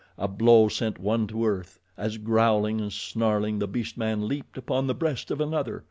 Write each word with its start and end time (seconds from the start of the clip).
A 0.17 0.27
blow 0.27 0.67
sent 0.67 0.97
one 0.97 1.27
to 1.27 1.45
earth, 1.45 1.77
as, 1.95 2.17
growling 2.17 2.81
and 2.81 2.91
snarling, 2.91 3.59
the 3.59 3.67
beast 3.67 3.97
man 3.99 4.27
leaped 4.27 4.57
upon 4.57 4.87
the 4.87 4.95
breast 4.95 5.29
of 5.29 5.39
another. 5.39 5.79